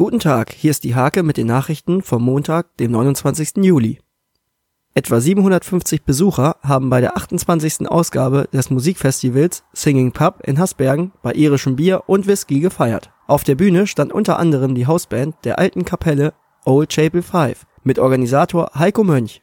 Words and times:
Guten 0.00 0.18
Tag, 0.18 0.54
hier 0.54 0.70
ist 0.70 0.84
die 0.84 0.94
Hake 0.94 1.22
mit 1.22 1.36
den 1.36 1.46
Nachrichten 1.46 2.00
vom 2.00 2.24
Montag, 2.24 2.74
dem 2.78 2.90
29. 2.90 3.56
Juli. 3.56 4.00
Etwa 4.94 5.20
750 5.20 6.04
Besucher 6.04 6.56
haben 6.62 6.88
bei 6.88 7.02
der 7.02 7.18
28. 7.18 7.86
Ausgabe 7.86 8.48
des 8.50 8.70
Musikfestivals 8.70 9.62
Singing 9.74 10.12
Pub 10.12 10.40
in 10.46 10.58
Hasbergen 10.58 11.12
bei 11.20 11.34
irischem 11.34 11.76
Bier 11.76 12.04
und 12.06 12.26
Whisky 12.26 12.60
gefeiert. 12.60 13.10
Auf 13.26 13.44
der 13.44 13.56
Bühne 13.56 13.86
stand 13.86 14.10
unter 14.10 14.38
anderem 14.38 14.74
die 14.74 14.86
Hausband 14.86 15.34
der 15.44 15.58
alten 15.58 15.84
Kapelle 15.84 16.32
Old 16.64 16.88
Chapel 16.88 17.20
5 17.20 17.66
mit 17.84 17.98
Organisator 17.98 18.70
Heiko 18.74 19.04
Mönch. 19.04 19.42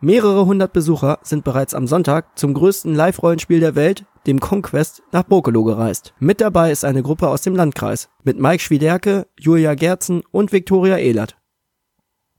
Mehrere 0.00 0.46
hundert 0.46 0.72
Besucher 0.72 1.18
sind 1.22 1.42
bereits 1.42 1.74
am 1.74 1.88
Sonntag 1.88 2.38
zum 2.38 2.54
größten 2.54 2.94
Live-Rollenspiel 2.94 3.58
der 3.58 3.74
Welt, 3.74 4.06
dem 4.26 4.40
Conquest, 4.40 5.02
nach 5.12 5.22
Bokelo 5.22 5.64
gereist. 5.64 6.14
Mit 6.18 6.40
dabei 6.40 6.70
ist 6.70 6.84
eine 6.84 7.02
Gruppe 7.02 7.28
aus 7.28 7.42
dem 7.42 7.54
Landkreis 7.54 8.08
mit 8.24 8.38
Mike 8.38 8.62
Schwiederke, 8.62 9.26
Julia 9.38 9.74
Gerzen 9.74 10.22
und 10.30 10.52
Viktoria 10.52 10.98
Ehlert. 10.98 11.36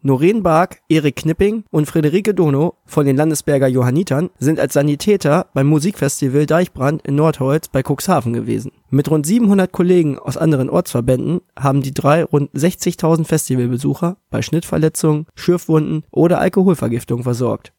Noreen 0.04 0.42
Bark, 0.42 0.80
Erik 0.90 1.18
Knipping 1.18 1.64
und 1.70 1.86
Friederike 1.86 2.34
Dono 2.34 2.74
von 2.88 3.06
den 3.06 3.16
Landesberger 3.16 3.68
Johannitern 3.68 4.32
sind 4.40 4.60
als 4.60 4.74
Sanitäter 4.74 5.46
beim 5.54 5.68
Musikfestival 5.68 6.48
Deichbrand 6.48 7.06
in 7.06 7.14
Nordholz 7.14 7.68
bei 7.68 7.84
Cuxhaven 7.84 8.34
gewesen. 8.34 8.72
Mit 8.90 9.12
rund 9.12 9.28
700 9.28 9.72
Kollegen 9.72 10.18
aus 10.18 10.38
anderen 10.38 10.72
Ortsverbänden 10.72 11.42
haben 11.56 11.84
die 11.84 11.94
drei 11.94 12.24
rund 12.24 12.52
60.000 12.54 13.26
Festivalbesucher 13.26 14.18
bei 14.32 14.42
Schnittverletzungen, 14.42 15.28
Schürfwunden 15.36 16.04
oder 16.10 16.40
Alkoholvergiftung 16.40 17.22
versorgt 17.22 17.72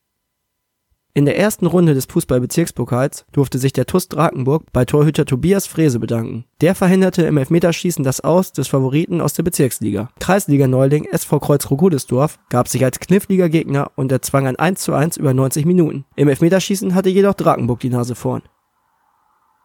in 1.15 1.27
der 1.27 1.39
ersten 1.39 1.67
Runde 1.67 1.93
des 1.93 2.07
Fußball-Bezirkspokals 2.07 3.27
durfte 3.33 3.59
sich 3.59 3.75
der 3.75 3.85
TuS 3.85 4.09
Drakenburg 4.09 4.65
bei 4.73 4.87
Torhüter 4.87 5.27
Tobias 5.27 5.67
Frese 5.67 5.99
bedanken. 5.99 6.47
Der 6.63 6.75
verhinderte 6.75 7.23
im 7.25 7.37
Elfmeterschießen 7.37 8.03
das 8.03 8.21
Aus 8.21 8.53
des 8.53 8.69
Favoriten 8.69 9.21
aus 9.21 9.35
der 9.35 9.43
Bezirksliga. 9.43 10.09
Kreisliga-Neuling 10.21 11.05
SV 11.05 11.39
Kreuzrock-Rudesdorf 11.39 12.39
gab 12.49 12.69
sich 12.69 12.85
als 12.85 12.99
kniffliger 12.99 13.51
Gegner 13.51 13.91
und 13.95 14.11
erzwang 14.11 14.47
ein 14.47 14.57
1:1 14.57 15.19
über 15.19 15.35
90 15.35 15.67
Minuten. 15.67 16.07
Im 16.17 16.29
Elfmeterschießen 16.29 16.95
hatte 16.95 17.11
jedoch 17.11 17.35
Drakenburg 17.35 17.81
die 17.81 17.91
Nase 17.91 18.15
vorn 18.15 18.43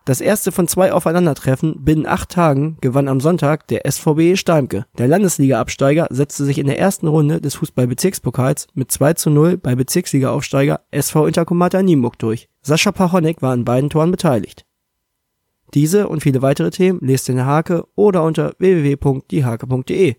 das 0.08 0.22
erste 0.22 0.54
von 0.54 0.70
zwei 0.70 0.94
Aufeinandertreffen 0.94 1.84
binnen 1.84 2.06
acht 2.06 2.30
Tagen 2.30 2.78
gewann 2.80 3.10
am 3.10 3.20
Sonntag 3.20 3.68
der 3.68 3.82
SVB 3.86 4.38
Steimke. 4.38 4.86
Der 4.98 5.10
Landesliga-Absteiger 5.10 6.08
setzte 6.10 6.46
sich 6.46 6.60
in 6.60 6.68
der 6.68 6.80
ersten 6.80 7.08
Runde 7.08 7.42
des 7.42 7.56
Fußball-Bezirkspokals 7.56 8.68
mit 8.74 8.90
2 8.90 9.14
zu 9.16 9.30
0 9.30 9.58
bei 9.58 9.76
Bezirksliga-Aufsteiger 9.76 10.80
SV 10.92 11.28
Intercomata 11.28 11.84
Nienburg 11.84 12.18
durch. 12.20 12.48
Sascha 12.62 12.94
Pachonek 12.94 13.42
war 13.42 13.52
an 13.52 13.66
beiden 13.66 13.90
Toren 13.90 14.12
beteiligt. 14.12 14.66
Diese 15.74 16.08
und 16.08 16.24
viele 16.24 16.42
weitere 16.42 16.70
Themen 16.70 17.00
lest 17.02 17.28
in 17.28 17.36
der 17.36 17.46
Hake 17.46 17.86
oder 17.96 18.24
unter 18.24 18.54
www.diehake.de. 18.60 20.16